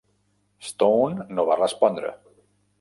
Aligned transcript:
Stone 0.69 1.27
no 1.41 1.47
va 1.53 1.61
respondre. 1.61 2.17